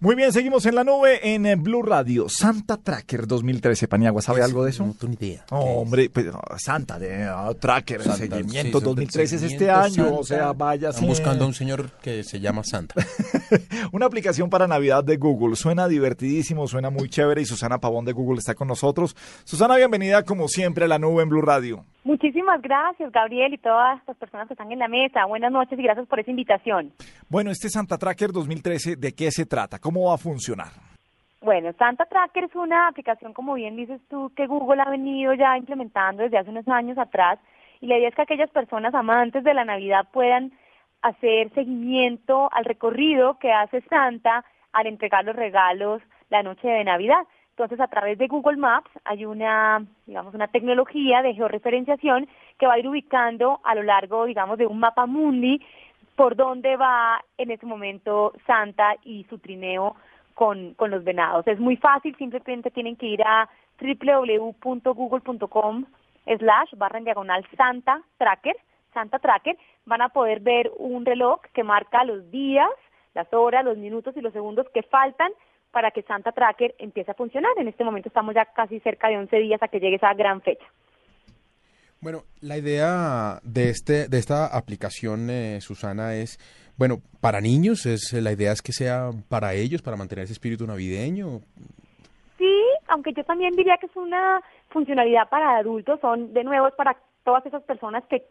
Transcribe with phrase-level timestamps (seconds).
[0.00, 2.28] Muy bien, seguimos en la nube en eh, Blue Radio.
[2.28, 3.88] Santa Tracker 2013.
[3.88, 4.86] Paniagua, ¿sabe algo de eso?
[4.86, 5.44] No tengo ni idea.
[5.50, 10.04] Oh, hombre, pues, oh, Santa de ah, Tracker, Santa, seguimiento sí, 2013 es este año,
[10.04, 10.12] Santa.
[10.12, 10.90] o sea, vaya.
[10.90, 12.94] Están buscando a un señor que se llama Santa.
[13.92, 15.56] Una aplicación para Navidad de Google.
[15.56, 19.16] Suena divertidísimo, suena muy chévere y Susana Pavón de Google está con nosotros.
[19.42, 21.84] Susana, bienvenida como siempre a la nube en Blue Radio.
[22.08, 25.26] Muchísimas gracias, Gabriel, y todas las personas que están en la mesa.
[25.26, 26.90] Buenas noches y gracias por esa invitación.
[27.28, 29.78] Bueno, este Santa Tracker 2013, ¿de qué se trata?
[29.78, 30.68] ¿Cómo va a funcionar?
[31.42, 35.58] Bueno, Santa Tracker es una aplicación, como bien dices tú, que Google ha venido ya
[35.58, 37.38] implementando desde hace unos años atrás.
[37.82, 40.52] Y la idea es que aquellas personas amantes de la Navidad puedan
[41.02, 47.20] hacer seguimiento al recorrido que hace Santa al entregar los regalos la noche de Navidad.
[47.58, 52.74] Entonces, a través de Google Maps hay una, digamos, una tecnología de georreferenciación que va
[52.74, 55.60] a ir ubicando a lo largo, digamos, de un mapa mundi
[56.14, 59.96] por dónde va en ese momento Santa y su trineo
[60.34, 61.48] con, con los venados.
[61.48, 63.48] Es muy fácil, simplemente tienen que ir a
[63.80, 65.84] www.google.com
[66.38, 68.56] slash barra en diagonal Santa Tracker,
[68.94, 72.70] Santa Tracker, van a poder ver un reloj que marca los días,
[73.14, 75.32] las horas, los minutos y los segundos que faltan
[75.70, 77.52] para que Santa Tracker empiece a funcionar.
[77.58, 80.40] En este momento estamos ya casi cerca de 11 días a que llegue esa gran
[80.40, 80.64] fecha.
[82.00, 86.38] Bueno, la idea de este de esta aplicación, eh, Susana, es,
[86.76, 90.64] bueno, para niños, es la idea es que sea para ellos, para mantener ese espíritu
[90.64, 91.40] navideño.
[92.38, 92.54] Sí,
[92.86, 96.96] aunque yo también diría que es una funcionalidad para adultos, son de nuevo es para
[97.24, 98.28] todas esas personas que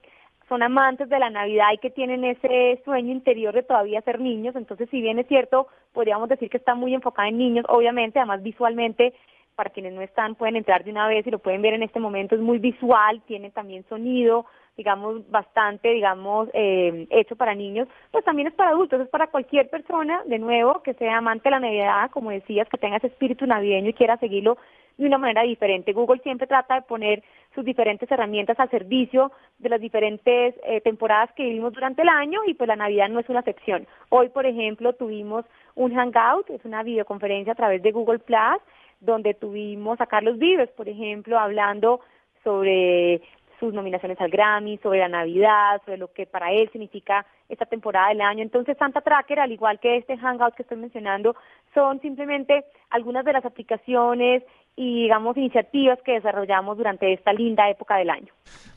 [0.50, 4.56] son amantes de la Navidad y que tienen ese sueño interior de todavía ser niños,
[4.56, 8.42] entonces si bien es cierto, podríamos decir que está muy enfocada en niños, obviamente, además
[8.44, 9.14] visualmente
[9.56, 12.00] para quienes no están pueden entrar de una vez y lo pueden ver en este
[12.00, 14.45] momento, es muy visual, tiene también sonido,
[14.78, 19.68] digamos, bastante, digamos, eh, hecho para niños, pues también es para adultos, es para cualquier
[19.70, 23.48] persona, de nuevo, que sea amante de la Navidad, como decías, que tenga ese espíritu
[23.48, 24.58] navideño y quiera seguirlo
[24.98, 25.94] de una manera diferente.
[25.94, 31.31] Google siempre trata de poner sus diferentes herramientas al servicio de las diferentes eh, temporadas
[31.35, 33.88] que vivimos durante el año y pues la Navidad no es una excepción.
[34.09, 38.62] Hoy, por ejemplo, tuvimos un Hangout, es una videoconferencia a través de Google Plus,
[39.00, 42.02] donde tuvimos a Carlos Vives, por ejemplo, hablando
[42.44, 43.22] sobre
[43.59, 48.09] sus nominaciones al Grammy, sobre la Navidad, sobre lo que para él significa esta temporada
[48.09, 48.44] del año.
[48.44, 51.35] Entonces, Santa Tracker, al igual que este Hangout que estoy mencionando,
[51.74, 54.44] son simplemente algunas de las aplicaciones
[54.78, 58.32] y, digamos, iniciativas que desarrollamos durante esta linda época del año.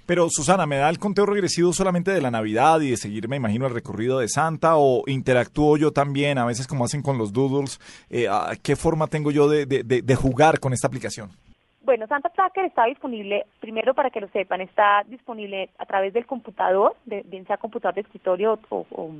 [0.07, 3.37] Pero Susana, ¿me da el conteo regresivo solamente de la Navidad y de seguir, me
[3.37, 7.33] imagino, el recorrido de Santa o interactúo yo también, a veces como hacen con los
[7.33, 7.79] doodles?
[8.11, 11.31] Eh, ¿a ¿Qué forma tengo yo de, de, de, de jugar con esta aplicación?
[11.83, 16.27] Bueno, Santa Tracker está disponible, primero para que lo sepan, está disponible a través del
[16.27, 19.11] computador, de, bien sea computador de escritorio o, o,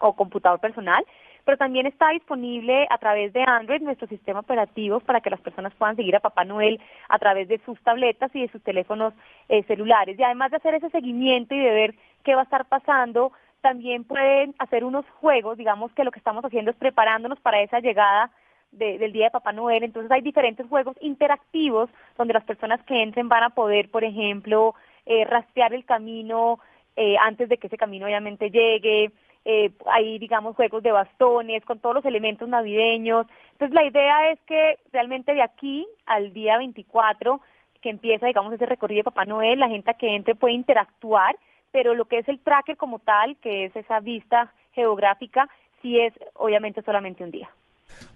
[0.00, 1.04] o computador personal,
[1.44, 5.72] pero también está disponible a través de Android, nuestro sistema operativo, para que las personas
[5.74, 9.14] puedan seguir a Papá Noel a través de sus tabletas y de sus teléfonos
[9.48, 10.18] eh, celulares.
[10.18, 14.04] Y además de hacer ese seguimiento y de ver qué va a estar pasando, también
[14.04, 18.30] pueden hacer unos juegos, digamos que lo que estamos haciendo es preparándonos para esa llegada
[18.72, 19.84] de, del Día de Papá Noel.
[19.84, 24.74] Entonces hay diferentes juegos interactivos donde las personas que entren van a poder, por ejemplo,
[25.06, 26.60] eh, rastrear el camino
[26.96, 29.12] eh, antes de que ese camino obviamente llegue.
[29.50, 33.26] Eh, hay, digamos, juegos de bastones con todos los elementos navideños.
[33.52, 37.40] Entonces la idea es que realmente de aquí al día 24,
[37.80, 41.34] que empieza, digamos, ese recorrido de Papá Noel, la gente que entre puede interactuar,
[41.72, 45.48] pero lo que es el tracker como tal, que es esa vista geográfica,
[45.80, 47.48] sí es obviamente solamente un día.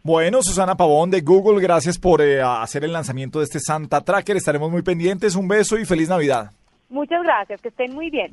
[0.02, 4.36] Bueno, Susana Pavón de Google, gracias por eh, hacer el lanzamiento de este Santa Tracker.
[4.36, 5.34] Estaremos muy pendientes.
[5.34, 6.50] Un beso y feliz Navidad.
[6.90, 8.30] Muchas gracias, que estén muy bien.